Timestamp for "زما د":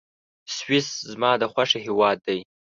1.11-1.43